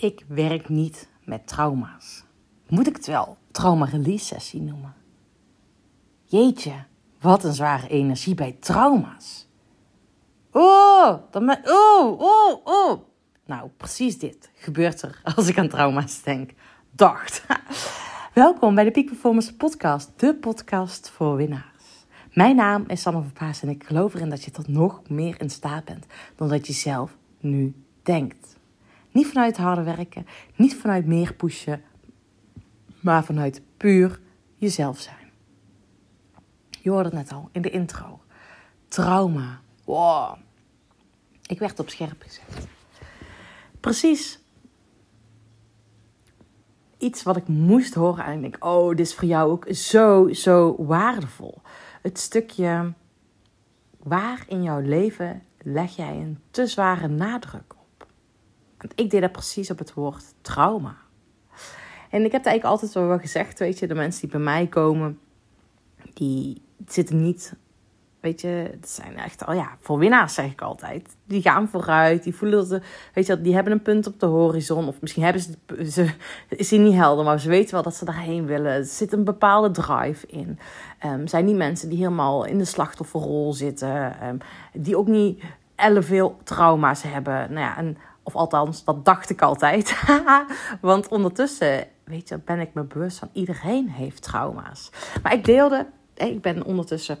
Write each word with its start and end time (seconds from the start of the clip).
Ik 0.00 0.24
werk 0.28 0.68
niet 0.68 1.08
met 1.24 1.46
trauma's. 1.46 2.24
Moet 2.68 2.86
ik 2.86 2.96
het 2.96 3.06
wel 3.06 3.36
trauma 3.50 3.84
release 3.84 4.24
sessie 4.24 4.60
noemen? 4.60 4.94
Jeetje, 6.24 6.84
wat 7.20 7.44
een 7.44 7.52
zware 7.52 7.88
energie 7.88 8.34
bij 8.34 8.56
trauma's. 8.60 9.48
Oh, 10.52 11.14
dan 11.30 11.46
ben, 11.46 11.60
oh, 11.64 12.20
oh, 12.20 12.66
oh. 12.66 13.00
Nou, 13.46 13.70
precies 13.76 14.18
dit 14.18 14.50
gebeurt 14.54 15.02
er 15.02 15.20
als 15.36 15.48
ik 15.48 15.58
aan 15.58 15.68
trauma's 15.68 16.22
denk. 16.22 16.50
Dacht. 16.90 17.46
Welkom 18.34 18.74
bij 18.74 18.84
de 18.84 18.90
Peak 18.90 19.06
Performance 19.06 19.56
Podcast, 19.56 20.10
de 20.16 20.34
podcast 20.34 21.10
voor 21.10 21.36
winnaars. 21.36 22.06
Mijn 22.32 22.56
naam 22.56 22.84
is 22.86 23.00
Sanne 23.02 23.22
Verpaas 23.22 23.62
en 23.62 23.68
ik 23.68 23.84
geloof 23.84 24.14
erin 24.14 24.30
dat 24.30 24.44
je 24.44 24.50
tot 24.50 24.68
nog 24.68 25.08
meer 25.08 25.40
in 25.40 25.50
staat 25.50 25.84
bent 25.84 26.06
dan 26.36 26.48
dat 26.48 26.66
je 26.66 26.72
zelf 26.72 27.16
nu 27.40 27.74
denkt. 28.02 28.57
Niet 29.18 29.26
vanuit 29.26 29.56
harde 29.56 29.82
werken, 29.82 30.26
niet 30.56 30.74
vanuit 30.74 31.06
meer 31.06 31.34
pushen, 31.34 31.82
maar 33.00 33.24
vanuit 33.24 33.62
puur 33.76 34.20
jezelf 34.56 34.98
zijn. 34.98 35.30
Je 36.82 36.90
hoorde 36.90 37.08
het 37.08 37.18
net 37.18 37.32
al 37.32 37.48
in 37.52 37.62
de 37.62 37.70
intro. 37.70 38.20
Trauma. 38.88 39.60
Wow. 39.84 40.36
Ik 41.46 41.58
werd 41.58 41.78
op 41.78 41.88
scherp 41.88 42.22
gezet. 42.22 42.68
Precies 43.80 44.40
iets 46.98 47.22
wat 47.22 47.36
ik 47.36 47.48
moest 47.48 47.94
horen 47.94 48.24
en 48.24 48.34
ik 48.34 48.40
denk, 48.40 48.64
oh, 48.64 48.88
dit 48.88 49.06
is 49.06 49.14
voor 49.14 49.28
jou 49.28 49.50
ook 49.50 49.66
zo, 49.70 50.32
zo 50.32 50.84
waardevol. 50.84 51.60
Het 52.02 52.18
stukje 52.18 52.92
waar 53.98 54.44
in 54.48 54.62
jouw 54.62 54.80
leven 54.80 55.42
leg 55.62 55.96
jij 55.96 56.16
een 56.16 56.38
te 56.50 56.66
zware 56.66 57.08
nadruk? 57.08 57.76
Want 58.78 58.92
ik 58.94 59.10
deed 59.10 59.20
dat 59.20 59.32
precies 59.32 59.70
op 59.70 59.78
het 59.78 59.94
woord 59.94 60.24
trauma. 60.40 60.96
En 62.10 62.24
ik 62.24 62.32
heb 62.32 62.44
het 62.44 62.50
eigenlijk 62.50 62.64
altijd 62.64 62.92
wel 62.92 63.18
gezegd, 63.18 63.58
weet 63.58 63.78
je, 63.78 63.86
de 63.86 63.94
mensen 63.94 64.20
die 64.20 64.30
bij 64.30 64.40
mij 64.40 64.66
komen, 64.66 65.18
die 66.14 66.62
zitten 66.86 67.22
niet 67.22 67.56
Weet 68.20 68.40
je, 68.40 68.68
het 68.70 68.88
zijn 68.88 69.16
echt 69.16 69.46
al 69.46 69.54
ja, 69.54 69.76
voor 69.80 69.98
winnaars 69.98 70.34
zeg 70.34 70.50
ik 70.50 70.60
altijd. 70.60 71.16
Die 71.24 71.42
gaan 71.42 71.68
vooruit, 71.68 72.22
die 72.22 72.34
voelen 72.34 72.58
dat 72.58 72.68
ze, 72.68 72.80
weet 73.14 73.26
je, 73.26 73.40
die 73.40 73.54
hebben 73.54 73.72
een 73.72 73.82
punt 73.82 74.06
op 74.06 74.20
de 74.20 74.26
horizon. 74.26 74.88
Of 74.88 75.00
misschien 75.00 75.22
hebben 75.22 75.42
ze, 75.42 75.54
ze 75.90 76.10
is 76.48 76.70
niet 76.70 76.94
helder, 76.94 77.24
maar 77.24 77.40
ze 77.40 77.48
weten 77.48 77.74
wel 77.74 77.82
dat 77.82 77.94
ze 77.94 78.04
daarheen 78.04 78.46
willen. 78.46 78.72
Er 78.72 78.84
zit 78.84 79.12
een 79.12 79.24
bepaalde 79.24 79.70
drive 79.70 80.26
in. 80.26 80.58
Um, 81.04 81.26
zijn 81.26 81.46
die 81.46 81.54
mensen 81.54 81.88
die 81.88 81.98
helemaal 81.98 82.44
in 82.44 82.58
de 82.58 82.64
slachtofferrol 82.64 83.52
zitten, 83.52 84.26
um, 84.28 84.38
die 84.72 84.96
ook 84.96 85.08
niet 85.08 85.42
veel 85.98 86.38
trauma's 86.44 87.02
hebben. 87.02 87.52
Nou 87.52 87.66
ja, 87.66 87.76
en, 87.76 87.96
of 88.28 88.34
althans, 88.34 88.84
dat 88.84 89.04
dacht 89.04 89.30
ik 89.30 89.42
altijd. 89.42 90.02
Want 90.80 91.08
ondertussen, 91.08 91.86
weet 92.04 92.28
je, 92.28 92.38
ben 92.44 92.60
ik 92.60 92.74
me 92.74 92.82
bewust 92.82 93.18
van 93.18 93.30
iedereen 93.32 93.88
heeft 93.88 94.22
trauma's. 94.22 94.90
Maar 95.22 95.32
ik 95.32 95.44
deelde, 95.44 95.86
ik 96.14 96.42
ben 96.42 96.64
ondertussen 96.64 97.18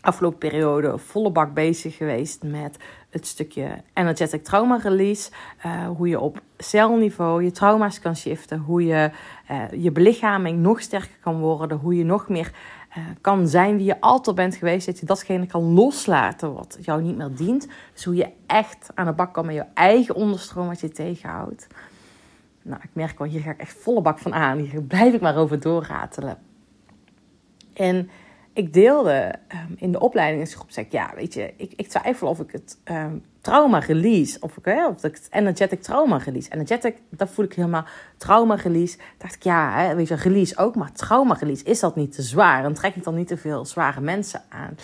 afgelopen 0.00 0.38
periode 0.38 0.98
volle 0.98 1.30
bak 1.30 1.54
bezig 1.54 1.96
geweest 1.96 2.42
met 2.42 2.76
het 3.10 3.26
stukje 3.26 3.82
energetic 3.94 4.44
trauma 4.44 4.76
release. 4.76 5.30
Uh, 5.66 5.88
hoe 5.88 6.08
je 6.08 6.20
op 6.20 6.40
celniveau 6.58 7.44
je 7.44 7.50
trauma's 7.50 8.00
kan 8.00 8.16
shiften. 8.16 8.58
Hoe 8.58 8.84
je 8.84 9.10
uh, 9.50 9.82
je 9.82 9.90
belichaming 9.90 10.58
nog 10.58 10.80
sterker 10.80 11.18
kan 11.20 11.38
worden. 11.38 11.78
Hoe 11.78 11.96
je 11.96 12.04
nog 12.04 12.28
meer 12.28 12.52
uh, 12.98 13.04
kan 13.20 13.48
zijn 13.48 13.76
wie 13.76 13.86
je 13.86 14.00
altijd 14.00 14.36
bent 14.36 14.54
geweest. 14.54 14.86
Dat 14.86 14.98
je 14.98 15.06
datgene 15.06 15.46
kan 15.46 15.62
loslaten 15.62 16.54
wat 16.54 16.78
jou 16.80 17.02
niet 17.02 17.16
meer 17.16 17.34
dient. 17.34 17.68
Dus 17.92 18.04
hoe 18.04 18.14
je 18.14 18.28
echt 18.46 18.90
aan 18.94 19.06
de 19.06 19.12
bak 19.12 19.32
kan 19.34 19.46
met 19.46 19.54
je 19.54 19.64
eigen 19.74 20.14
onderstroom 20.14 20.66
wat 20.66 20.80
je 20.80 20.88
tegenhoudt. 20.88 21.66
Nou, 22.62 22.80
ik 22.82 22.90
merk 22.92 23.20
al, 23.20 23.26
hier 23.26 23.40
ga 23.40 23.50
ik 23.50 23.60
echt 23.60 23.76
volle 23.82 24.02
bak 24.02 24.18
van 24.18 24.34
aan. 24.34 24.58
Hier 24.58 24.82
blijf 24.82 25.14
ik 25.14 25.20
maar 25.20 25.36
over 25.36 25.60
doorratelen. 25.60 26.38
En 27.72 28.10
ik 28.52 28.72
deelde 28.72 29.34
um, 29.48 29.74
in 29.76 29.92
de 29.92 30.00
opleidingsgroep, 30.00 30.70
zeg 30.70 30.84
ik, 30.84 30.92
ja, 30.92 31.10
weet 31.14 31.34
je, 31.34 31.52
ik, 31.56 31.72
ik 31.76 31.88
twijfel 31.88 32.28
of 32.28 32.40
ik 32.40 32.52
het 32.52 32.78
um, 32.84 33.24
trauma 33.40 33.78
release, 33.78 34.40
of 34.40 34.56
ik, 34.56 34.66
of 34.88 35.02
het 35.02 35.28
energetic 35.30 35.82
trauma 35.82 36.16
release. 36.16 36.52
Energetic, 36.52 36.96
dat 37.08 37.30
voel 37.30 37.44
ik 37.44 37.52
helemaal, 37.52 37.84
trauma 38.16 38.54
release. 38.54 38.98
Dacht 39.18 39.34
ik, 39.34 39.42
ja, 39.42 39.94
weet 39.94 40.08
je, 40.08 40.14
release 40.14 40.56
ook, 40.56 40.74
maar 40.74 40.92
trauma 40.92 41.34
release, 41.34 41.64
is 41.64 41.80
dat 41.80 41.96
niet 41.96 42.12
te 42.12 42.22
zwaar? 42.22 42.64
En 42.64 42.74
trek 42.74 42.94
ik 42.94 43.04
dan 43.04 43.14
niet 43.14 43.28
te 43.28 43.36
veel 43.36 43.64
zware 43.64 44.00
mensen 44.00 44.42
aan? 44.48 44.76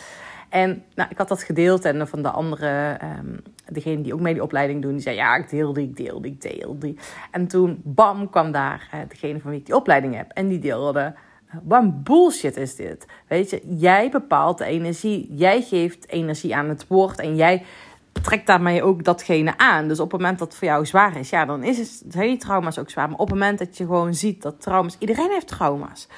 En 0.48 0.84
nou, 0.94 1.10
ik 1.10 1.18
had 1.18 1.28
dat 1.28 1.42
gedeeld 1.42 1.84
en 1.84 2.08
van 2.08 2.22
de 2.22 2.30
andere, 2.30 2.98
um, 3.18 3.42
degene 3.68 4.02
die 4.02 4.14
ook 4.14 4.20
mee 4.20 4.32
die 4.32 4.42
opleiding 4.42 4.82
doen, 4.82 4.92
die 4.92 5.00
zei, 5.00 5.16
ja, 5.16 5.36
ik 5.36 5.50
deelde, 5.50 5.82
ik 5.82 5.96
deelde, 5.96 6.28
ik 6.28 6.40
deelde. 6.40 6.94
En 7.30 7.46
toen, 7.46 7.80
bam, 7.84 8.30
kwam 8.30 8.52
daar 8.52 8.88
uh, 8.94 9.00
degene 9.08 9.40
van 9.40 9.50
wie 9.50 9.60
ik 9.60 9.66
die 9.66 9.76
opleiding 9.76 10.14
heb. 10.14 10.30
En 10.30 10.48
die 10.48 10.58
deelde 10.58 11.14
wat 11.62 12.04
bullshit 12.04 12.56
is 12.56 12.74
dit? 12.74 13.06
Weet 13.28 13.50
je, 13.50 13.62
jij 13.78 14.10
bepaalt 14.10 14.58
de 14.58 14.64
energie. 14.64 15.34
Jij 15.34 15.62
geeft 15.62 16.08
energie 16.08 16.56
aan 16.56 16.68
het 16.68 16.86
woord 16.86 17.20
en 17.20 17.36
jij 17.36 17.64
trekt 18.12 18.46
daarmee 18.46 18.82
ook 18.82 19.04
datgene 19.04 19.58
aan. 19.58 19.88
Dus 19.88 20.00
op 20.00 20.12
het 20.12 20.20
moment 20.20 20.38
dat 20.38 20.48
het 20.48 20.56
voor 20.56 20.68
jou 20.68 20.86
zwaar 20.86 21.16
is, 21.16 21.30
ja, 21.30 21.44
dan 21.44 21.62
is 21.62 21.78
het, 21.78 22.02
zijn 22.08 22.28
die 22.28 22.36
trauma's 22.36 22.78
ook 22.78 22.90
zwaar. 22.90 23.08
Maar 23.08 23.18
op 23.18 23.30
het 23.30 23.38
moment 23.38 23.58
dat 23.58 23.76
je 23.76 23.84
gewoon 23.84 24.14
ziet 24.14 24.42
dat 24.42 24.60
trauma's, 24.60 24.96
iedereen 24.98 25.30
heeft 25.30 25.48
trauma's. 25.48 26.08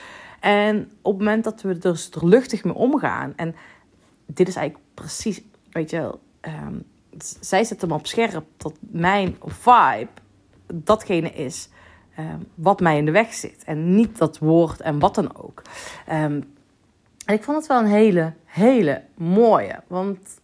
En 0.41 0.91
op 1.03 1.13
het 1.13 1.23
moment 1.23 1.45
dat 1.45 1.63
we 1.63 1.69
er 1.69 1.81
dus 1.81 2.11
er 2.11 2.27
luchtig 2.27 2.65
mee 2.65 2.75
omgaan, 2.75 3.33
en 3.37 3.55
dit 4.27 4.49
is 4.49 4.57
eigenlijk 4.57 4.87
precies, 4.95 5.43
weet 5.71 5.91
je, 5.91 6.19
um, 6.41 6.85
zij 7.41 7.65
zetten 7.65 7.89
hem 7.89 7.99
op 7.99 8.07
scherp 8.07 8.45
dat 8.57 8.75
mijn 8.81 9.37
vibe 9.41 10.09
datgene 10.75 11.31
is 11.31 11.69
Ehm, 12.19 12.41
wat 12.55 12.81
mij 12.81 12.97
in 12.97 13.05
de 13.05 13.11
weg 13.11 13.35
zit. 13.35 13.65
En 13.65 13.95
niet 13.95 14.19
dat 14.19 14.39
woord 14.39 14.81
en 14.81 14.99
wat 14.99 15.15
dan 15.15 15.37
ook. 15.37 15.63
Um, 16.09 16.55
en 17.25 17.35
ik 17.35 17.43
vond 17.43 17.57
het 17.57 17.67
wel 17.67 17.79
een 17.79 17.87
hele, 17.87 18.33
hele 18.45 19.03
mooie. 19.15 19.81
Want 19.87 20.41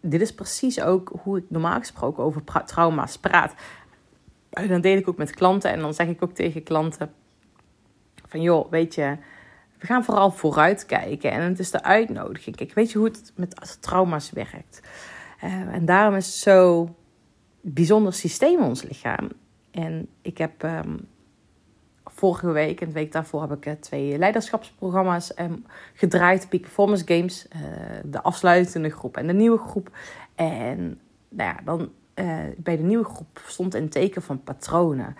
dit 0.00 0.20
is 0.20 0.34
precies 0.34 0.80
ook 0.80 1.12
hoe 1.22 1.38
ik 1.38 1.44
normaal 1.48 1.78
gesproken 1.78 2.24
over 2.24 2.42
trauma's 2.64 3.18
praat. 3.18 3.54
En 4.50 4.68
dan 4.68 4.80
deel 4.80 4.96
ik 4.96 5.08
ook 5.08 5.16
met 5.16 5.34
klanten 5.34 5.70
en 5.70 5.80
dan 5.80 5.94
zeg 5.94 6.08
ik 6.08 6.22
ook 6.22 6.32
tegen 6.32 6.62
klanten: 6.62 7.12
van 8.26 8.42
joh, 8.42 8.70
weet 8.70 8.94
je, 8.94 9.16
we 9.78 9.86
gaan 9.86 10.04
vooral 10.04 10.30
vooruit 10.30 10.86
kijken. 10.86 11.30
En 11.30 11.40
het 11.40 11.58
is 11.58 11.70
de 11.70 11.82
uitnodiging. 11.82 12.74
Weet 12.74 12.90
je 12.90 12.98
hoe 12.98 13.06
het 13.06 13.32
met 13.36 13.78
trauma's 13.80 14.30
werkt? 14.30 14.80
Uh, 15.44 15.52
en 15.52 15.84
daarom 15.84 16.14
is 16.14 16.26
het 16.26 16.34
zo 16.34 16.88
bijzonder 17.60 18.12
systeem 18.12 18.60
ons 18.60 18.82
lichaam. 18.82 19.28
En 19.74 20.08
ik 20.22 20.38
heb 20.38 20.62
um, 20.62 21.08
vorige 22.04 22.50
week 22.50 22.80
en 22.80 22.86
de 22.86 22.92
week 22.92 23.12
daarvoor 23.12 23.40
heb 23.40 23.52
ik 23.52 23.66
uh, 23.66 23.72
twee 23.72 24.18
leiderschapsprogramma's 24.18 25.38
um, 25.38 25.64
gedraaid. 25.94 26.48
Peak 26.48 26.60
Performance 26.60 27.04
Games, 27.06 27.46
uh, 27.56 27.60
de 28.04 28.22
afsluitende 28.22 28.90
groep 28.90 29.16
en 29.16 29.26
de 29.26 29.32
nieuwe 29.32 29.58
groep. 29.58 29.96
En 30.34 31.00
nou 31.28 31.50
ja, 31.50 31.60
dan 31.64 31.90
uh, 32.14 32.38
bij 32.56 32.76
de 32.76 32.82
nieuwe 32.82 33.04
groep 33.04 33.40
stond 33.46 33.74
een 33.74 33.88
teken 33.88 34.22
van 34.22 34.42
patronen. 34.42 35.16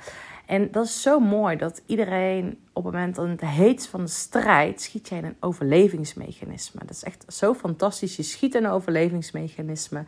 En 0.46 0.70
dat 0.70 0.84
is 0.84 1.02
zo 1.02 1.20
mooi 1.20 1.56
dat 1.56 1.82
iedereen 1.86 2.58
op 2.72 2.84
het 2.84 2.92
moment 2.92 3.14
dat 3.14 3.28
het 3.28 3.40
heet 3.40 3.86
van 3.86 4.00
de 4.00 4.10
strijd 4.10 4.82
schiet 4.82 5.08
jij 5.08 5.18
in 5.18 5.24
een 5.24 5.36
overlevingsmechanisme. 5.40 6.80
Dat 6.80 6.90
is 6.90 7.04
echt 7.04 7.24
zo 7.28 7.54
fantastisch. 7.54 8.16
Je 8.16 8.22
schiet 8.22 8.54
in 8.54 8.64
een 8.64 8.70
overlevingsmechanisme. 8.70 10.04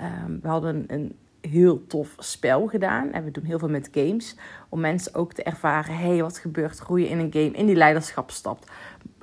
Um, 0.00 0.38
we 0.42 0.48
hadden 0.48 0.84
een 0.86 1.16
heel 1.46 1.86
tof 1.86 2.14
spel 2.18 2.66
gedaan. 2.66 3.12
En 3.12 3.24
we 3.24 3.30
doen 3.30 3.44
heel 3.44 3.58
veel 3.58 3.68
met 3.68 3.88
games. 3.92 4.36
Om 4.68 4.80
mensen 4.80 5.14
ook 5.14 5.32
te 5.32 5.42
ervaren: 5.42 5.96
hé, 5.96 6.08
hey, 6.08 6.22
wat 6.22 6.38
gebeurt 6.38 6.82
je 6.88 7.08
in 7.08 7.18
een 7.18 7.32
game 7.32 7.50
in 7.50 7.66
die 7.66 7.76
leiderschap 7.76 8.30
stapt. 8.30 8.70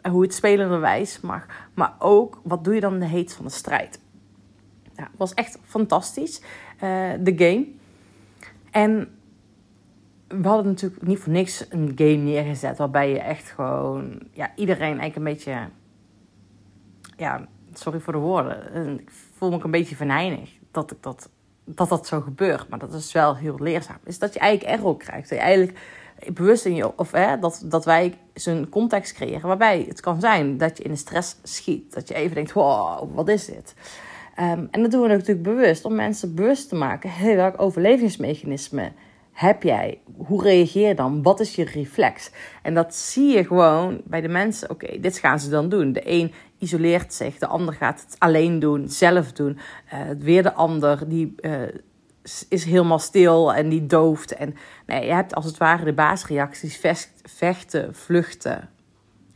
Hoe 0.10 0.22
het 0.22 0.34
spelenderwijs 0.34 1.20
mag. 1.22 1.46
Maar 1.74 1.96
ook, 2.00 2.42
wat 2.44 2.64
doe 2.64 2.74
je 2.74 2.80
dan 2.80 3.00
de 3.00 3.06
heet 3.06 3.34
van 3.34 3.46
de 3.46 3.52
strijd? 3.52 4.00
Het 4.96 5.08
was 5.18 5.34
echt 5.34 5.60
fantastisch, 5.64 6.42
uh, 6.76 7.12
de 7.20 7.34
game. 7.38 7.68
En 8.72 9.10
we 10.28 10.48
hadden 10.48 10.66
natuurlijk 10.66 11.02
niet 11.02 11.20
voor 11.20 11.34
niks 11.34 11.66
een 11.70 11.92
game 11.96 12.16
neergezet. 12.16 12.78
Waarbij 12.78 13.10
je 13.10 13.20
echt 13.20 13.50
gewoon, 13.50 14.20
ja, 14.32 14.52
iedereen 14.56 15.00
eigenlijk 15.00 15.16
een 15.16 15.24
beetje, 15.24 15.70
ja, 17.18 17.48
sorry 17.74 18.00
voor 18.00 18.14
de 18.14 18.20
woorden. 18.20 19.00
Ik 19.00 19.12
voel 19.12 19.50
me 19.50 19.56
ook 19.56 19.64
een 19.64 19.72
beetje 19.72 19.96
venijnig 19.96 20.52
dat 20.72 20.92
ik 20.92 20.98
dat 21.02 21.30
dat 21.66 21.90
dat 21.90 22.08
zo 22.08 22.22
gebeurt. 22.22 22.70
Maar 22.70 22.80
dat 22.80 22.94
is 22.94 23.12
wel 23.12 23.36
heel 23.36 23.58
leerzaam. 23.60 23.98
Is 24.04 24.20
dat 24.20 24.34
je 24.34 24.40
eigenlijk 24.40 24.80
error 24.80 24.98
krijgt. 24.98 25.30
Dat 25.30 25.38
je 25.38 25.44
eigenlijk 25.44 25.80
bewust 26.34 26.66
in 26.66 26.76
je, 26.76 26.98
of 26.98 27.12
hè, 27.12 27.40
dat, 27.40 27.62
dat 27.66 27.86
wij 27.86 28.18
zo'n 28.34 28.70
context 28.70 29.14
creëren 29.14 29.48
waarbij 29.48 29.86
het 29.88 30.00
kan 30.00 30.20
zijn 30.20 30.58
dat 30.58 30.78
je 30.78 30.84
in 30.84 30.92
de 30.92 30.98
stress 30.98 31.36
schiet. 31.44 31.94
Dat 31.94 32.08
je 32.08 32.14
even 32.14 32.36
denkt: 32.36 32.52
wow, 32.52 33.16
wat 33.16 33.28
is 33.28 33.46
dit? 33.46 33.76
Um, 34.40 34.68
en 34.72 34.82
dat 34.82 34.92
doen 34.92 35.02
we 35.02 35.08
natuurlijk 35.08 35.44
bewust 35.44 35.86
om 35.86 35.96
mensen 35.96 36.36
bewust 36.36 36.70
te 36.70 36.76
maken: 36.76 37.12
hey, 37.12 37.36
welk 37.36 37.62
overlevingsmechanisme 37.62 38.92
heb 39.34 39.64
jij? 39.64 40.02
Hoe 40.18 40.44
reageer 40.44 40.88
je 40.88 40.96
dan? 40.96 41.24
Wat 41.24 41.40
is 41.40 41.56
je 41.56 41.64
reflex? 41.64 42.32
En 42.62 42.74
dat 42.74 42.96
zie 42.96 43.36
je 43.36 43.46
gewoon 43.46 44.02
bij 44.06 44.22
de 44.22 44.28
mensen. 44.28 44.70
Oké, 44.70 45.00
dit 45.00 45.18
gaan 45.18 45.40
ze 45.40 45.50
dan 45.50 45.70
doen. 45.70 45.94
De 45.94 46.02
een 46.06 46.34
isoleert 46.58 47.14
zich, 47.14 47.38
de 47.38 47.48
ander 47.48 47.74
gaat 47.74 48.02
het 48.02 48.16
alleen 48.20 48.60
doen, 48.60 48.90
zelf 48.90 49.32
doen. 49.32 49.58
Uh, 49.94 50.00
weer 50.20 50.44
de 50.44 50.54
ander 50.54 51.10
die 51.10 51.36
uh, 51.42 51.62
is 52.50 52.66
helemaal 52.66 53.00
stil 53.00 53.54
en 53.54 53.70
die 53.70 53.86
dooft. 53.86 54.34
En 54.34 54.56
nee, 54.86 55.06
je 55.06 55.14
hebt 55.14 55.36
als 55.36 55.46
het 55.46 55.58
ware 55.58 55.84
de 55.84 55.94
baasreacties 55.94 56.82
vechten, 57.24 57.96
vluchten 57.96 58.70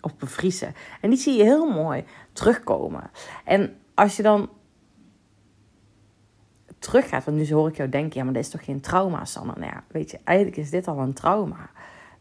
of 0.01 0.17
bevriezen. 0.17 0.75
En 1.01 1.09
die 1.09 1.19
zie 1.19 1.37
je 1.37 1.43
heel 1.43 1.71
mooi 1.71 2.03
terugkomen. 2.33 3.11
En 3.45 3.75
als 3.93 4.15
je 4.15 4.23
dan 4.23 4.49
teruggaat, 6.79 7.23
want 7.23 7.37
nu 7.37 7.53
hoor 7.53 7.67
ik 7.67 7.77
jou 7.77 7.89
denken, 7.89 8.17
ja, 8.19 8.23
maar 8.23 8.33
dit 8.33 8.43
is 8.43 8.49
toch 8.49 8.63
geen 8.63 8.81
trauma, 8.81 9.25
Sanne? 9.25 9.53
Nou 9.55 9.71
ja, 9.71 9.83
weet 9.87 10.11
je, 10.11 10.19
eigenlijk 10.23 10.57
is 10.57 10.69
dit 10.69 10.87
al 10.87 10.99
een 10.99 11.13
trauma. 11.13 11.69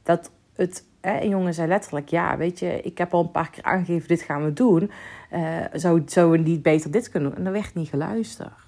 Dat 0.02 0.30
het, 0.54 0.84
hè, 1.00 1.20
een 1.20 1.28
jongen 1.28 1.54
zei 1.54 1.68
letterlijk, 1.68 2.08
ja, 2.08 2.36
weet 2.36 2.58
je, 2.58 2.80
ik 2.80 2.98
heb 2.98 3.14
al 3.14 3.20
een 3.20 3.30
paar 3.30 3.50
keer 3.50 3.64
aangegeven, 3.64 4.08
dit 4.08 4.22
gaan 4.22 4.44
we 4.44 4.52
doen. 4.52 4.90
Uh, 5.32 5.64
zou, 5.72 6.02
zou 6.06 6.30
we 6.30 6.38
niet 6.38 6.62
beter 6.62 6.90
dit 6.90 7.10
kunnen 7.10 7.30
doen? 7.30 7.38
En 7.38 7.46
er 7.46 7.52
werd 7.52 7.74
niet 7.74 7.88
geluisterd. 7.88 8.66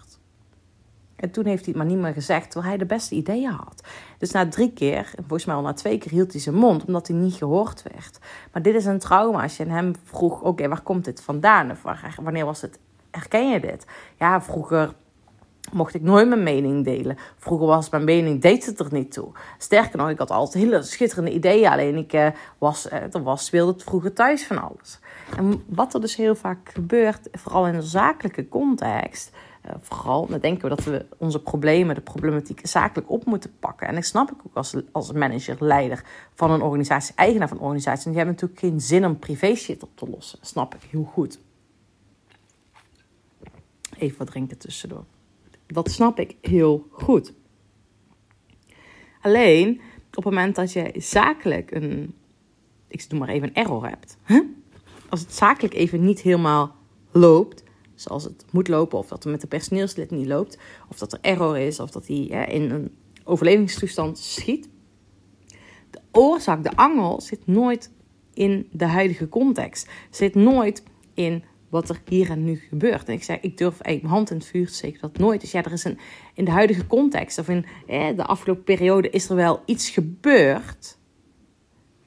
En 1.17 1.31
toen 1.31 1.47
heeft 1.47 1.65
hij 1.65 1.75
het 1.75 1.83
maar 1.83 1.93
niet 1.93 2.03
meer 2.03 2.13
gezegd, 2.13 2.51
terwijl 2.51 2.71
hij 2.71 2.79
de 2.79 2.95
beste 2.95 3.15
ideeën 3.15 3.51
had. 3.51 3.83
Dus 4.19 4.31
na 4.31 4.49
drie 4.49 4.73
keer, 4.73 5.11
volgens 5.17 5.45
mij 5.45 5.55
al 5.55 5.63
na 5.63 5.73
twee 5.73 5.99
keer, 5.99 6.13
hield 6.13 6.33
hij 6.33 6.41
zijn 6.41 6.55
mond, 6.55 6.85
omdat 6.85 7.07
hij 7.07 7.17
niet 7.17 7.35
gehoord 7.35 7.83
werd. 7.93 8.19
Maar 8.53 8.63
dit 8.63 8.75
is 8.75 8.85
een 8.85 8.99
trauma. 8.99 9.43
Als 9.43 9.57
je 9.57 9.65
hem 9.65 9.93
vroeg, 10.05 10.41
oké, 10.41 10.69
waar 10.69 10.81
komt 10.81 11.05
dit 11.05 11.23
vandaan? 11.23 11.71
Of 11.71 11.83
wanneer 12.23 12.45
was 12.45 12.61
het, 12.61 12.79
herken 13.11 13.51
je 13.51 13.61
dit? 13.61 13.87
Ja, 14.17 14.43
vroeger 14.43 14.95
mocht 15.73 15.95
ik 15.95 16.03
nooit 16.03 16.29
mijn 16.29 16.43
mening 16.43 16.85
delen. 16.85 17.17
Vroeger 17.37 17.67
was 17.67 17.91
mijn 17.91 18.05
mening, 18.05 18.43
deed 18.43 18.67
het 18.67 18.81
er 18.81 18.89
niet 18.91 19.13
toe. 19.13 19.33
Sterker 19.59 19.99
nog, 19.99 20.09
ik 20.09 20.19
had 20.19 20.31
altijd 20.31 20.65
hele 20.65 20.83
schitterende 20.83 21.33
ideeën. 21.33 21.71
Alleen 21.71 21.97
ik 21.97 22.13
uh, 22.13 22.29
was, 22.59 22.87
uh, 22.87 23.15
er 23.15 23.23
was, 23.23 23.45
speelde 23.45 23.73
het 23.73 23.83
vroeger 23.83 24.13
thuis 24.13 24.47
van 24.47 24.63
alles. 24.63 24.99
En 25.37 25.65
wat 25.67 25.95
er 25.95 26.01
dus 26.01 26.17
heel 26.17 26.35
vaak 26.35 26.71
gebeurt, 26.73 27.29
vooral 27.33 27.67
in 27.67 27.75
een 27.75 27.83
zakelijke 27.83 28.49
context... 28.49 29.37
Uh, 29.67 29.75
vooral, 29.81 30.27
dan 30.27 30.41
denken 30.41 30.63
we 30.63 30.77
dat 30.77 30.85
we 30.85 31.07
onze 31.19 31.43
problemen, 31.43 31.95
de 31.95 32.01
problematiek 32.01 32.61
zakelijk 32.67 33.11
op 33.11 33.25
moeten 33.25 33.51
pakken. 33.61 33.89
En 33.89 33.97
ik 33.97 34.05
snap 34.05 34.31
ik 34.31 34.37
ook 34.47 34.55
als, 34.55 34.77
als 34.93 35.13
manager, 35.13 35.57
leider 35.59 36.05
van 36.35 36.51
een 36.51 36.63
organisatie, 36.63 37.15
eigenaar 37.15 37.49
van 37.49 37.57
een 37.57 37.63
organisatie. 37.63 38.05
En 38.05 38.11
die 38.11 38.21
hebben 38.21 38.35
natuurlijk 38.35 38.61
geen 38.61 38.81
zin 38.81 39.07
om 39.07 39.19
privé 39.19 39.55
shit 39.55 39.83
op 39.83 39.91
te 39.95 40.09
lossen. 40.09 40.39
snap 40.43 40.75
ik 40.75 40.83
heel 40.91 41.05
goed. 41.05 41.39
Even 43.99 44.19
wat 44.19 44.27
drinken 44.27 44.59
tussendoor. 44.59 45.05
Dat 45.73 45.91
snap 45.91 46.19
ik 46.19 46.37
heel 46.41 46.87
goed. 46.91 47.33
Alleen 49.21 49.81
op 50.09 50.25
het 50.25 50.35
moment 50.35 50.55
dat 50.55 50.73
je 50.73 50.93
zakelijk 50.97 51.71
een, 51.71 52.15
ik 52.89 53.11
doe 53.11 53.19
maar 53.19 53.29
even 53.29 53.49
een 53.49 53.55
error 53.55 53.89
hebt. 53.89 54.17
Als 55.09 55.21
het 55.21 55.35
zakelijk 55.35 55.75
even 55.75 56.05
niet 56.05 56.21
helemaal 56.21 56.77
loopt, 57.11 57.63
zoals 57.95 58.25
het 58.25 58.45
moet 58.51 58.69
lopen, 58.69 58.99
of 58.99 59.09
dat 59.09 59.25
er 59.25 59.31
met 59.31 59.41
de 59.41 59.47
personeelslid 59.47 60.11
niet 60.11 60.27
loopt, 60.27 60.59
of 60.89 60.99
dat 60.99 61.13
er 61.13 61.19
error 61.23 61.59
is, 61.59 61.81
of 61.81 61.91
dat 61.91 62.07
hij 62.07 62.47
in 62.49 62.71
een 62.71 62.97
overlevingstoestand 63.25 64.19
schiet. 64.19 64.69
De 65.91 66.01
oorzaak, 66.13 66.63
de 66.63 66.77
angel, 66.77 67.21
zit 67.21 67.47
nooit 67.47 67.91
in 68.35 68.69
de 68.73 68.87
huidige 68.87 69.29
context. 69.29 69.91
Zit 70.11 70.35
nooit 70.35 70.83
in 71.15 71.45
wat 71.69 71.89
er 71.89 72.01
hier 72.09 72.31
en 72.31 72.45
nu 72.45 72.57
gebeurt. 72.57 73.09
En 73.09 73.15
ik 73.15 73.23
zei, 73.23 73.39
ik 73.41 73.59
durf 73.59 73.83
mijn 73.83 74.05
hand 74.05 74.31
in 74.31 74.37
het 74.37 74.47
vuur 74.47 74.71
te 74.71 74.97
dat 75.01 75.19
nooit. 75.19 75.41
Dus 75.41 75.53
ja, 75.53 75.65
er 75.65 75.73
is 75.73 75.85
een, 75.85 75.99
in 76.35 76.45
de 76.45 76.51
huidige 76.51 76.87
context 76.87 77.39
of 77.39 77.49
in 77.49 77.67
de 77.87 78.25
afgelopen 78.25 78.65
periode 78.65 79.11
is 79.11 79.29
er 79.29 79.37
wel 79.37 79.63
iets 79.65 79.91
gebeurd 79.91 80.99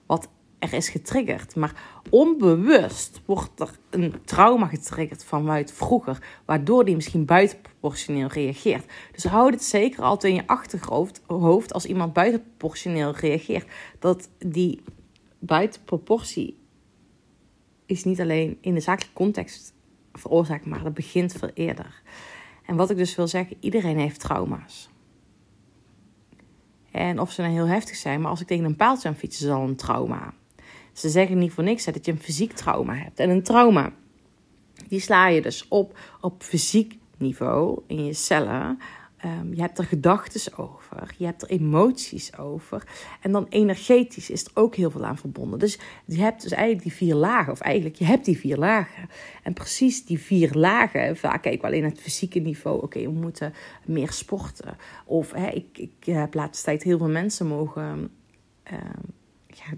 wat 0.05 0.29
er 0.59 0.73
is 0.73 0.89
getriggerd. 0.89 1.55
Maar 1.55 2.01
onbewust 2.09 3.21
wordt 3.25 3.59
er 3.59 3.69
een 3.89 4.13
trauma 4.25 4.65
getriggerd 4.65 5.23
vanuit 5.23 5.71
vroeger, 5.71 6.41
waardoor 6.45 6.85
die 6.85 6.95
misschien 6.95 7.25
buitenproportioneel 7.25 8.27
reageert. 8.27 8.85
Dus 9.11 9.23
houd 9.23 9.53
het 9.53 9.63
zeker 9.63 10.03
altijd 10.03 10.33
in 10.33 10.39
je 10.39 10.47
achterhoofd 10.47 11.73
als 11.73 11.85
iemand 11.85 12.13
buitenproportioneel 12.13 13.15
reageert, 13.15 13.67
dat 13.99 14.29
die 14.37 14.81
buitenproportie 15.39 16.60
is 17.91 18.03
niet 18.03 18.21
alleen 18.21 18.57
in 18.61 18.73
de 18.73 18.79
zakelijke 18.79 19.13
context 19.13 19.73
veroorzaakt, 20.13 20.65
maar 20.65 20.83
dat 20.83 20.93
begint 20.93 21.33
veel 21.33 21.51
eerder. 21.53 22.01
En 22.65 22.75
wat 22.75 22.89
ik 22.89 22.97
dus 22.97 23.15
wil 23.15 23.27
zeggen, 23.27 23.57
iedereen 23.59 23.97
heeft 23.97 24.19
trauma's. 24.19 24.89
En 26.91 27.19
of 27.19 27.31
ze 27.31 27.41
nou 27.41 27.53
heel 27.53 27.67
heftig 27.67 27.95
zijn, 27.95 28.21
maar 28.21 28.29
als 28.29 28.41
ik 28.41 28.47
tegen 28.47 28.65
een 28.65 28.75
paaltje 28.75 29.07
aan 29.07 29.15
fietsen, 29.15 29.47
is 29.47 29.53
al 29.53 29.67
een 29.67 29.75
trauma. 29.75 30.33
Ze 30.93 31.09
zeggen 31.09 31.37
niet 31.37 31.51
voor 31.51 31.63
niks 31.63 31.85
dat 31.85 32.05
je 32.05 32.11
een 32.11 32.19
fysiek 32.19 32.51
trauma 32.51 32.93
hebt. 32.93 33.19
En 33.19 33.29
een 33.29 33.43
trauma, 33.43 33.93
die 34.87 34.99
sla 34.99 35.27
je 35.27 35.41
dus 35.41 35.67
op 35.67 35.99
op 36.21 36.43
fysiek 36.43 36.97
niveau 37.17 37.81
in 37.87 38.05
je 38.05 38.13
cellen. 38.13 38.79
Um, 39.25 39.53
je 39.53 39.61
hebt 39.61 39.77
er 39.77 39.83
gedachten 39.83 40.57
over, 40.57 41.13
je 41.17 41.25
hebt 41.25 41.41
er 41.41 41.49
emoties 41.49 42.37
over. 42.37 42.87
En 43.21 43.31
dan 43.31 43.45
energetisch 43.49 44.29
is 44.29 44.45
er 44.45 44.51
ook 44.53 44.75
heel 44.75 44.91
veel 44.91 45.05
aan 45.05 45.17
verbonden. 45.17 45.59
Dus 45.59 45.79
je 46.05 46.21
hebt 46.21 46.41
dus 46.41 46.51
eigenlijk 46.51 46.83
die 46.83 46.93
vier 46.93 47.15
lagen, 47.15 47.51
of 47.51 47.59
eigenlijk 47.59 47.95
je 47.95 48.05
hebt 48.05 48.25
die 48.25 48.37
vier 48.37 48.57
lagen. 48.57 49.09
En 49.43 49.53
precies 49.53 50.05
die 50.05 50.19
vier 50.19 50.53
lagen, 50.53 51.17
vaak 51.17 51.41
kijken 51.41 51.61
we 51.61 51.67
alleen 51.67 51.81
naar 51.81 51.91
het 51.91 52.01
fysieke 52.01 52.39
niveau. 52.39 52.81
Oké, 52.81 53.01
we 53.01 53.11
moeten 53.11 53.53
meer 53.85 54.11
sporten. 54.11 54.77
Of 55.05 55.33
ik, 55.33 55.77
ik 55.77 56.05
heb 56.05 56.33
laatst 56.33 56.63
tijd 56.63 56.83
heel 56.83 56.97
veel 56.97 57.09
mensen 57.09 57.47
mogen. 57.47 58.11
Uh, 58.71 58.77
ja, 59.47 59.77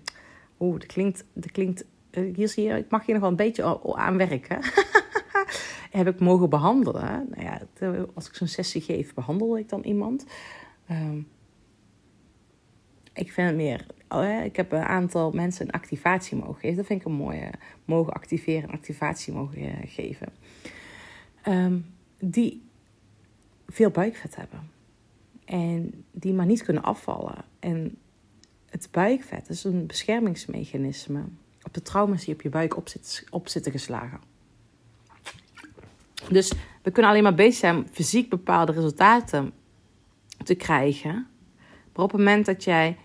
oeh, 0.60 0.80
dat 0.80 0.86
klinkt, 0.86 1.26
dat 1.34 1.52
klinkt. 1.52 1.86
Uh, 2.12 2.36
hier 2.36 2.48
zie 2.48 2.64
je, 2.64 2.78
ik 2.78 2.90
mag 2.90 3.06
hier 3.06 3.14
nog 3.14 3.22
wel 3.22 3.32
een 3.32 3.36
beetje 3.36 3.96
aan 3.96 4.18
werken. 4.18 4.60
heb 5.94 6.08
ik 6.08 6.20
mogen 6.20 6.50
behandelen. 6.50 7.28
Nou 7.30 7.44
ja, 7.44 7.62
als 8.14 8.28
ik 8.28 8.36
zo'n 8.36 8.48
sessie 8.48 8.82
geef, 8.82 9.14
behandel 9.14 9.58
ik 9.58 9.70
dan 9.70 9.84
iemand. 9.84 10.26
Ehm, 10.88 11.18
ik 13.14 13.32
vind 13.32 13.48
het 13.48 13.58
meer. 13.58 13.86
Oh 14.10 14.44
ik 14.44 14.56
heb 14.56 14.72
een 14.72 14.84
aantal 14.84 15.32
mensen 15.32 15.66
een 15.66 15.72
activatie 15.72 16.38
mogen 16.38 16.60
geven. 16.60 16.76
Dat 16.76 16.86
vind 16.86 17.00
ik 17.00 17.06
een 17.06 17.14
mooie. 17.14 17.52
Mogen 17.86 18.14
activeren, 18.14 18.64
een 18.64 18.76
activatie 18.76 19.34
mogen 19.34 19.58
eh, 19.58 19.74
geven. 19.86 20.28
Ehm, 21.42 21.80
die 22.20 22.64
veel 23.68 23.90
buikvet 23.90 24.36
hebben. 24.36 24.72
En 25.46 26.06
die 26.12 26.34
maar 26.34 26.46
niet 26.46 26.64
kunnen 26.64 26.84
afvallen. 26.84 27.46
En 27.60 27.98
het 28.70 28.88
buikvet 28.92 29.50
is 29.50 29.64
een 29.64 29.86
beschermingsmechanisme 29.86 31.24
op 31.64 31.74
de 31.74 31.82
trauma's 31.82 32.26
die 32.26 32.34
op 32.34 32.42
je 32.42 32.50
buik 32.50 32.76
op 33.30 33.48
zitten 33.48 33.72
geslagen. 33.72 34.33
Dus 36.30 36.54
we 36.84 36.92
kunnen 36.92 37.12
alleen 37.12 37.24
maar 37.24 37.36
bezig 37.36 37.60
zijn 37.60 37.76
om 37.76 37.86
fysiek 37.92 38.30
bepaalde 38.30 38.72
resultaten 38.72 39.54
te 40.44 40.56
krijgen. 40.56 41.28
Maar 41.94 42.06
op 42.06 42.12
het 42.12 42.20
moment 42.20 42.46
dat 42.46 42.64
jij 42.64 42.98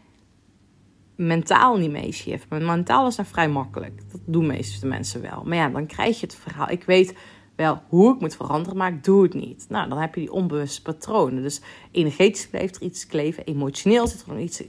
mentaal 1.17 1.77
niet 1.77 1.91
meeschift, 1.91 2.47
maar 2.49 2.63
mentaal 2.63 3.07
is 3.07 3.17
dan 3.17 3.27
vrij 3.27 3.49
makkelijk. 3.49 4.01
Dat 4.13 4.21
doen 4.25 4.47
meeste 4.47 4.87
mensen 4.87 5.23
wel. 5.23 5.43
Maar 5.45 5.57
ja, 5.57 5.69
dan 5.69 5.87
krijg 5.87 6.21
je 6.21 6.27
het 6.27 6.35
verhaal. 6.35 6.71
Ik 6.71 6.85
weet 6.85 7.15
wel 7.57 7.83
hoe 7.89 8.15
ik 8.15 8.21
moet 8.21 8.37
veranderen, 8.37 8.79
maar 8.79 8.93
ik 8.93 9.05
doe 9.05 9.23
het 9.23 9.35
niet. 9.35 9.67
Nou, 9.69 9.89
dan 9.89 9.99
heb 9.99 10.15
je 10.15 10.21
die 10.21 10.33
onbewuste 10.33 10.83
patronen. 10.83 11.43
Dus 11.43 11.61
energetisch 11.91 12.49
blijft 12.49 12.77
er 12.77 12.83
iets 12.83 13.07
kleven, 13.07 13.45
emotioneel 13.45 14.07
zit 14.07 14.23
er 14.23 14.33
nog 14.33 14.39
iets 14.39 14.63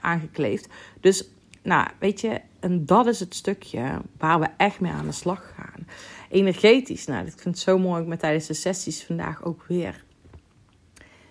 aangekleefd. 0.00 0.68
Dus, 1.00 1.28
nou, 1.62 1.88
weet 1.98 2.20
je, 2.20 2.40
en 2.60 2.86
dat 2.86 3.06
is 3.06 3.20
het 3.20 3.34
stukje 3.34 4.00
waar 4.18 4.40
we 4.40 4.48
echt 4.56 4.80
mee 4.80 4.92
aan 4.92 5.06
de 5.06 5.12
slag 5.12 5.52
gaan 5.56 5.86
energetisch. 6.34 7.06
Nou, 7.06 7.26
ik 7.26 7.32
vind 7.32 7.54
het 7.54 7.58
zo 7.58 7.78
mooi 7.78 8.04
met 8.04 8.18
tijdens 8.18 8.46
de 8.46 8.54
sessies 8.54 9.04
vandaag 9.04 9.44
ook 9.44 9.64
weer. 9.68 10.04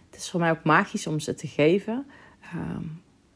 Het 0.09 0.21
is 0.21 0.29
voor 0.29 0.39
mij 0.39 0.51
ook 0.51 0.63
magisch 0.63 1.07
om 1.07 1.19
ze 1.19 1.33
te 1.33 1.47
geven. 1.47 2.05
Ehm, 2.41 2.83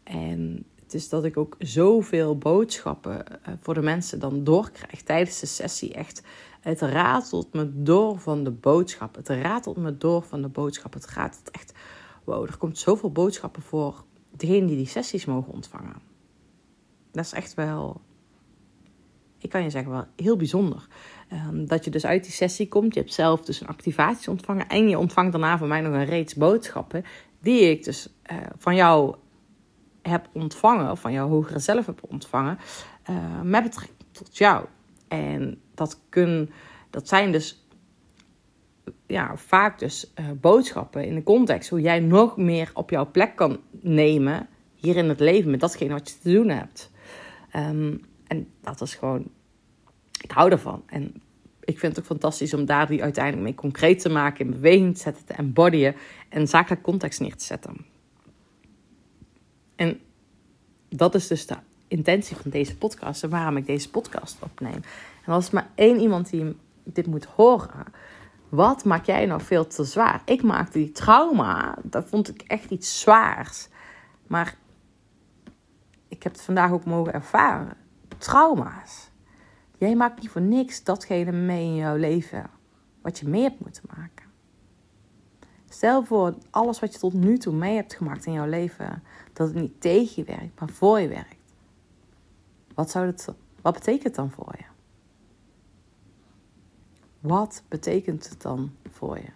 en 0.04 0.66
het 0.84 0.94
is 0.94 1.10
dat 1.10 1.24
ik 1.24 1.38
ook 1.38 1.56
zoveel 1.60 2.38
boodschappen 2.38 3.44
eh, 3.44 3.54
voor 3.62 3.74
de 3.74 3.82
mensen 3.82 4.20
dan 4.20 4.44
doorkrijg 4.44 5.02
tijdens 5.02 5.40
de 5.40 5.46
sessie. 5.46 5.94
Echt, 5.94 6.24
het 6.62 6.82
ratelt 6.82 7.54
me 7.54 7.84
door 7.84 8.20
van 8.20 8.44
de 8.44 8.52
boodschap. 8.52 9.16
Het 9.16 9.30
ratelt 9.30 9.78
me 9.78 9.98
door 9.98 10.24
van 10.24 10.42
de 10.42 10.48
boodschap. 10.48 10.94
Het 10.94 11.08
gaat 11.08 11.42
echt, 11.52 11.74
wow, 12.24 12.44
er 12.44 12.58
komt 12.58 12.78
zoveel 12.78 13.12
boodschappen 13.12 13.62
voor 13.62 14.04
degene 14.32 14.68
die 14.68 14.78
die 14.78 14.88
sessies 14.88 15.26
mogen 15.26 15.54
ontvangen. 15.54 15.96
Dat 17.12 17.26
is 17.26 17.34
echt 17.34 17.54
wel, 17.54 18.02
ik 19.38 19.50
kan 19.50 19.64
je 19.64 19.70
zeggen, 19.70 19.92
wel 19.92 20.06
heel 20.16 20.36
bijzonder. 20.36 20.88
Ehm, 21.30 21.66
dat 21.66 21.86
je 21.86 21.92
dus 21.92 22.06
uit 22.06 22.24
die 22.24 22.32
sessie 22.32 22.68
komt. 22.68 22.94
Je 22.94 23.00
hebt 23.00 23.14
zelf 23.14 23.42
dus 23.42 23.62
een 23.62 23.68
activatie 23.68 24.30
ontvangen. 24.30 24.68
En 24.68 24.90
je 24.90 24.98
ontvangt 24.98 25.32
daarna 25.32 25.58
van 25.58 25.68
mij 25.68 25.82
nog 25.82 25.94
een 25.94 26.06
reeks 26.06 26.36
boodschappen. 26.36 27.06
Die 27.42 27.62
ik 27.62 27.84
dus 27.84 28.10
uh, 28.32 28.38
van 28.58 28.76
jou 28.76 29.16
heb 30.02 30.30
ontvangen. 30.32 30.92
Of 30.92 31.00
van 31.00 31.12
jouw 31.12 31.28
hogere 31.28 31.60
zelf 31.60 31.86
heb 31.86 32.02
ontvangen. 32.10 32.58
Uh, 33.10 33.42
met 33.44 33.64
betrekking 33.64 33.98
tot 34.12 34.38
jou. 34.38 34.66
En 35.08 35.62
dat, 35.74 36.02
kun, 36.10 36.52
dat 36.90 37.08
zijn 37.08 37.32
dus 37.32 37.68
ja, 39.08 39.38
vaak 39.38 39.80
dus 39.80 40.12
uh, 40.20 40.26
boodschappen 40.42 41.06
in 41.06 41.16
de 41.16 41.24
context. 41.24 41.70
Hoe 41.70 41.82
jij 41.82 42.00
nog 42.00 42.38
meer 42.38 42.72
op 42.74 42.90
jouw 42.90 43.12
plek 43.12 43.36
kan 43.36 43.60
nemen. 43.72 44.48
Hier 44.76 44.96
in 44.96 45.10
het 45.10 45.20
leven. 45.20 45.52
Met 45.52 45.60
datgene 45.60 45.94
wat 45.94 46.10
je 46.10 46.16
te 46.22 46.32
doen 46.32 46.50
hebt. 46.50 46.92
Um, 47.56 48.02
en 48.28 48.48
dat 48.62 48.82
is 48.82 48.96
gewoon 48.96 49.32
ik 50.22 50.32
hou 50.32 50.52
ervan. 50.52 50.84
En 50.86 51.22
ik 51.60 51.80
vind 51.80 51.96
het 51.96 52.00
ook 52.00 52.12
fantastisch 52.12 52.54
om 52.54 52.66
daar 52.66 52.88
die 52.88 53.04
uiteindelijk 53.04 53.44
mee 53.44 53.56
concreet 53.56 54.00
te 54.00 54.10
maken, 54.10 54.46
in 54.46 54.52
beweging 54.52 54.96
te 54.96 55.02
zetten, 55.02 55.26
te 55.26 55.34
embodyen 55.34 55.96
en 56.30 56.48
zakelijk 56.48 56.82
context 56.82 57.20
neer 57.20 57.36
te 57.36 57.46
zetten. 57.46 57.86
En 59.76 60.00
dat 60.90 61.16
is 61.16 61.28
dus 61.28 61.46
de 61.46 61.56
intentie 61.88 62.36
van 62.36 62.52
deze 62.52 62.78
podcast 62.78 63.24
en 63.24 63.30
waarom 63.30 63.58
ik 63.58 63.66
deze 63.66 63.90
podcast 63.90 64.38
opneem. 64.42 64.82
En 65.26 65.34
als 65.34 65.50
maar 65.50 65.70
één 65.76 66.00
iemand 66.00 66.30
die 66.30 66.58
dit 66.84 67.08
moet 67.08 67.26
horen, 67.26 67.86
wat 68.50 68.86
maak 68.86 69.06
jij 69.06 69.26
nou 69.26 69.42
veel 69.42 69.68
te 69.68 69.84
zwaar? 69.84 70.22
Ik 70.26 70.44
maakte 70.44 70.78
die 70.78 70.92
trauma, 70.92 71.78
dat 71.84 72.10
vond 72.10 72.30
ik 72.30 72.42
echt 72.42 72.72
iets 72.72 73.00
zwaars. 73.00 73.68
Maar 74.28 74.58
ik 76.08 76.24
heb 76.24 76.32
het 76.32 76.42
vandaag 76.42 76.72
ook 76.72 76.86
mogen 76.86 77.14
ervaren. 77.14 77.87
Trauma's. 78.18 79.10
Jij 79.78 79.96
maakt 79.96 80.22
niet 80.22 80.30
voor 80.30 80.42
niks 80.42 80.84
datgene 80.84 81.32
mee 81.32 81.64
in 81.64 81.76
jouw 81.76 81.96
leven 81.96 82.50
wat 83.02 83.20
je 83.20 83.28
mee 83.28 83.42
hebt 83.42 83.60
moeten 83.60 83.84
maken. 83.96 84.26
Stel 85.70 86.04
voor 86.04 86.38
alles 86.50 86.80
wat 86.80 86.94
je 86.94 87.00
tot 87.00 87.14
nu 87.14 87.38
toe 87.38 87.54
mee 87.54 87.76
hebt 87.76 87.96
gemaakt 87.96 88.26
in 88.26 88.34
jouw 88.34 88.48
leven, 88.48 89.04
dat 89.34 89.48
het 89.48 89.58
niet 89.58 89.82
tegen 89.82 90.14
je 90.16 90.24
werkt, 90.24 90.60
maar 90.60 90.70
voor 90.70 91.00
je 91.00 91.08
werkt. 91.08 91.54
Wat, 92.74 92.90
zou 92.90 93.06
dat, 93.06 93.36
wat 93.62 93.74
betekent 93.74 94.04
het 94.04 94.16
dan 94.16 94.32
voor 94.32 94.54
je? 94.58 94.66
Wat 97.20 97.64
betekent 97.68 98.30
het 98.30 98.42
dan 98.42 98.72
voor 98.90 99.18
je? 99.18 99.32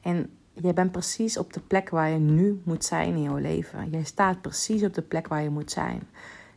En 0.00 0.38
jij 0.54 0.74
bent 0.74 0.92
precies 0.92 1.36
op 1.36 1.52
de 1.52 1.60
plek 1.60 1.90
waar 1.90 2.10
je 2.10 2.18
nu 2.18 2.60
moet 2.64 2.84
zijn 2.84 3.14
in 3.14 3.22
jouw 3.22 3.36
leven. 3.36 3.90
Jij 3.90 4.04
staat 4.04 4.40
precies 4.40 4.82
op 4.82 4.94
de 4.94 5.02
plek 5.02 5.28
waar 5.28 5.42
je 5.42 5.50
moet 5.50 5.70
zijn. 5.70 6.02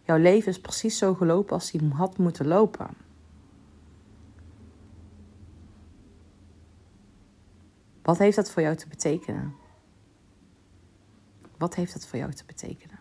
Jouw 0.03 0.17
leven 0.17 0.51
is 0.51 0.59
precies 0.59 0.97
zo 0.97 1.13
gelopen 1.13 1.53
als 1.53 1.71
hij 1.71 1.81
had 1.93 2.17
moeten 2.17 2.47
lopen. 2.47 2.89
Wat 8.01 8.17
heeft 8.17 8.35
dat 8.35 8.51
voor 8.51 8.61
jou 8.61 8.75
te 8.75 8.87
betekenen? 8.87 9.55
Wat 11.57 11.75
heeft 11.75 11.93
dat 11.93 12.07
voor 12.07 12.19
jou 12.19 12.33
te 12.33 12.45
betekenen? 12.45 12.99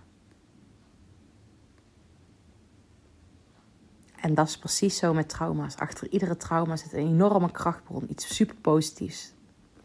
En 4.16 4.34
dat 4.34 4.48
is 4.48 4.58
precies 4.58 4.96
zo 4.96 5.14
met 5.14 5.28
trauma's. 5.28 5.76
Achter 5.76 6.10
iedere 6.10 6.36
trauma 6.36 6.76
zit 6.76 6.92
een 6.92 7.06
enorme 7.06 7.50
krachtbron, 7.50 8.10
iets 8.10 8.34
super 8.34 8.56
positiefs. 8.56 9.32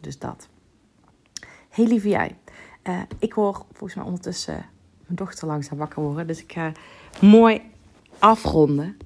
Dus 0.00 0.18
dat. 0.18 0.48
Heel 1.72 1.86
lieve 1.86 2.08
jij. 2.08 2.36
Uh, 2.84 3.02
ik 3.18 3.32
hoor 3.32 3.54
volgens 3.54 3.94
mij 3.94 4.04
ondertussen 4.04 4.54
mijn 5.02 5.16
dochter 5.16 5.46
langzaam 5.46 5.78
wakker 5.78 6.02
worden. 6.02 6.26
Dus 6.26 6.42
ik 6.42 6.52
ga 6.52 6.72
mooi 7.20 7.62
afronden. 8.18 8.96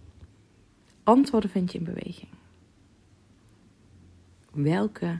Antwoorden 1.02 1.50
vind 1.50 1.72
je 1.72 1.78
in 1.78 1.84
beweging. 1.84 2.28
Welke 4.52 5.18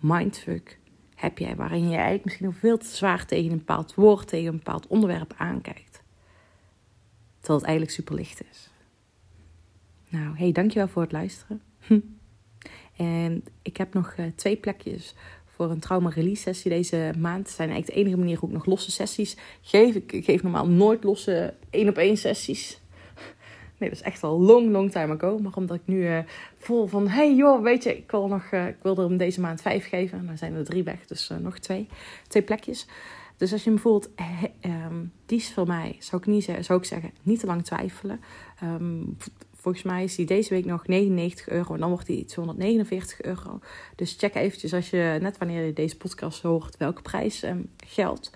mindfuck 0.00 0.78
heb 1.14 1.38
jij 1.38 1.56
waarin 1.56 1.88
je 1.88 1.94
eigenlijk 1.94 2.24
misschien 2.24 2.46
nog 2.46 2.56
veel 2.56 2.78
te 2.78 2.86
zwaar 2.86 3.26
tegen 3.26 3.50
een 3.50 3.58
bepaald 3.58 3.94
woord, 3.94 4.28
tegen 4.28 4.46
een 4.46 4.56
bepaald 4.56 4.86
onderwerp 4.86 5.34
aankijkt? 5.36 6.02
Terwijl 7.38 7.58
het 7.58 7.68
eigenlijk 7.68 7.90
super 7.90 8.14
licht 8.14 8.42
is. 8.50 8.70
Nou, 10.08 10.36
hey, 10.36 10.52
dankjewel 10.52 10.88
voor 10.88 11.02
het 11.02 11.12
luisteren. 11.12 11.62
En 12.96 13.44
ik 13.62 13.76
heb 13.76 13.94
nog 13.94 14.16
uh, 14.16 14.26
twee 14.34 14.56
plekjes 14.56 15.14
voor 15.54 15.70
een 15.70 15.80
trauma 15.80 16.08
release 16.08 16.42
sessie 16.42 16.70
deze 16.70 17.12
maand. 17.18 17.48
Zijn 17.48 17.70
eigenlijk 17.70 17.98
de 17.98 18.04
enige 18.04 18.20
manier 18.20 18.38
hoe 18.38 18.48
ik 18.48 18.54
nog 18.54 18.66
losse 18.66 18.90
sessies 18.90 19.36
geef. 19.62 19.94
Ik 19.94 20.24
geef 20.24 20.42
normaal 20.42 20.68
nooit 20.68 21.04
losse 21.04 21.54
één 21.70 21.88
op 21.88 21.96
één 21.96 22.16
sessies. 22.16 22.80
Nee, 23.78 23.88
dat 23.88 23.98
is 23.98 24.04
echt 24.04 24.22
al 24.22 24.40
long, 24.40 24.70
long 24.70 24.90
time 24.90 25.14
ago. 25.14 25.38
Maar 25.38 25.52
omdat 25.54 25.76
ik 25.76 25.82
nu 25.84 26.08
uh, 26.08 26.18
vol 26.58 26.86
van, 26.86 27.08
hey 27.08 27.34
joh, 27.34 27.62
weet 27.62 27.82
je, 27.82 27.96
ik 27.96 28.10
wil, 28.10 28.28
nog, 28.28 28.50
uh, 28.50 28.66
ik 28.66 28.76
wil 28.82 28.98
er 28.98 29.18
deze 29.18 29.40
maand 29.40 29.62
vijf 29.62 29.88
geven. 29.88 30.18
En 30.18 30.26
dan 30.26 30.38
zijn 30.38 30.54
er 30.54 30.64
drie 30.64 30.82
weg, 30.82 31.06
dus 31.06 31.30
uh, 31.30 31.38
nog 31.38 31.58
twee. 31.58 31.88
Twee 32.28 32.42
plekjes. 32.42 32.86
Dus 33.36 33.52
als 33.52 33.64
je 33.64 33.70
me 33.70 33.78
voelt, 33.78 34.10
um, 34.60 35.12
die 35.26 35.38
is 35.38 35.52
voor 35.52 35.66
mij, 35.66 35.96
zou 35.98 36.22
ik, 36.22 36.28
niet, 36.28 36.44
zou 36.60 36.78
ik 36.78 36.84
zeggen, 36.84 37.10
niet 37.22 37.40
te 37.40 37.46
lang 37.46 37.64
twijfelen. 37.64 38.20
Um, 38.62 39.16
Volgens 39.64 39.84
mij 39.84 40.04
is 40.04 40.14
die 40.14 40.26
deze 40.26 40.54
week 40.54 40.64
nog 40.64 40.86
99 40.86 41.48
euro 41.48 41.74
en 41.74 41.80
dan 41.80 41.88
wordt 41.88 42.06
die 42.06 42.24
249 42.24 43.22
euro. 43.22 43.60
Dus 43.96 44.16
check 44.18 44.34
eventjes 44.34 44.72
als 44.72 44.90
je 44.90 45.18
net 45.20 45.38
wanneer 45.38 45.64
je 45.64 45.72
deze 45.72 45.96
podcast 45.96 46.42
hoort 46.42 46.76
welke 46.76 47.02
prijs 47.02 47.42
um, 47.42 47.70
geldt. 47.86 48.30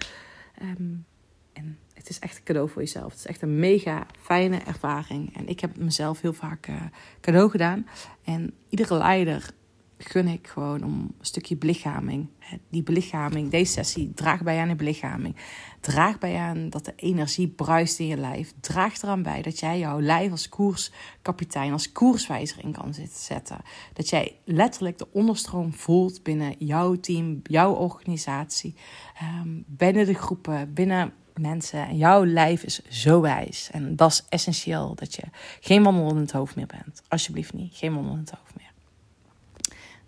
Um, 0.62 1.04
en 1.52 1.78
het 1.94 2.08
is 2.08 2.18
echt 2.18 2.36
een 2.36 2.42
cadeau 2.44 2.68
voor 2.68 2.82
jezelf. 2.82 3.10
Het 3.10 3.18
is 3.18 3.26
echt 3.26 3.42
een 3.42 3.58
mega 3.58 4.06
fijne 4.20 4.58
ervaring. 4.58 5.36
En 5.36 5.48
ik 5.48 5.60
heb 5.60 5.76
mezelf 5.76 6.20
heel 6.20 6.32
vaak 6.32 6.68
uh, 6.68 6.76
cadeau 7.20 7.50
gedaan. 7.50 7.86
En 8.24 8.54
iedere 8.68 8.96
leider 8.96 9.50
gun 9.98 10.28
ik 10.28 10.46
gewoon 10.46 10.84
om 10.84 10.92
een 10.92 11.14
stukje 11.20 11.56
belichaming. 11.56 12.28
Die 12.70 12.82
belichaming, 12.82 13.50
deze 13.50 13.72
sessie, 13.72 14.12
draagt 14.14 14.42
bij 14.42 14.58
aan 14.58 14.68
de 14.68 14.74
belichaming. 14.74 15.36
Draag 15.80 16.18
bij 16.18 16.36
aan 16.36 16.70
dat 16.70 16.84
de 16.84 16.92
energie 16.96 17.48
bruist 17.48 17.98
in 17.98 18.06
je 18.06 18.16
lijf. 18.16 18.52
Draag 18.60 19.02
eraan 19.02 19.22
bij 19.22 19.42
dat 19.42 19.58
jij 19.58 19.78
jouw 19.78 20.00
lijf 20.00 20.30
als 20.30 20.48
koerskapitein, 20.48 21.72
als 21.72 21.92
koerswijzer 21.92 22.64
in 22.64 22.72
kan 22.72 22.94
zetten. 23.12 23.58
Dat 23.92 24.08
jij 24.08 24.36
letterlijk 24.44 24.98
de 24.98 25.12
onderstroom 25.12 25.72
voelt 25.72 26.22
binnen 26.22 26.54
jouw 26.58 26.94
team, 26.94 27.40
jouw 27.42 27.72
organisatie, 27.72 28.74
ehm, 29.14 29.48
binnen 29.66 30.06
de 30.06 30.14
groepen, 30.14 30.74
binnen 30.74 31.12
mensen. 31.38 31.86
En 31.86 31.96
jouw 31.96 32.24
lijf 32.24 32.62
is 32.62 32.82
zo 32.88 33.20
wijs. 33.20 33.70
En 33.70 33.96
dat 33.96 34.10
is 34.10 34.24
essentieel 34.28 34.94
dat 34.94 35.14
je 35.14 35.22
geen 35.60 35.82
wandel 35.82 36.10
in 36.10 36.16
het 36.16 36.32
hoofd 36.32 36.56
meer 36.56 36.66
bent. 36.66 37.02
Alsjeblieft 37.08 37.52
niet, 37.52 37.76
geen 37.76 37.94
wandel 37.94 38.12
in 38.12 38.18
het 38.18 38.30
hoofd 38.30 38.56
meer. 38.56 38.67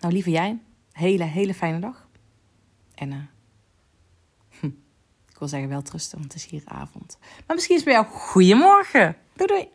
Nou, 0.00 0.12
lieve 0.12 0.30
jij, 0.30 0.59
hele, 0.92 1.25
hele 1.25 1.54
fijne 1.54 1.78
dag. 1.78 2.09
En 2.95 3.11
uh, 3.11 3.19
hm, 4.61 4.66
ik 5.28 5.38
wil 5.38 5.49
zeggen 5.49 5.69
wel 5.69 5.83
trusten, 5.83 6.19
want 6.19 6.33
het 6.33 6.42
is 6.42 6.50
hier 6.50 6.62
avond. 6.64 7.19
Maar 7.47 7.57
misschien 7.57 7.76
is 7.76 7.85
het 7.85 7.92
bij 7.92 8.02
jou 8.02 8.14
goedemorgen. 8.14 9.16
Doei 9.35 9.49
doei. 9.49 9.71